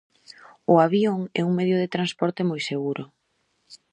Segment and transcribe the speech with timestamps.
[0.73, 3.03] O avión é un medio de transporte moi seguro.